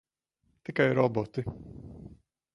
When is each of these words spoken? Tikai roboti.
Tikai 0.63 0.93
roboti. 0.95 1.41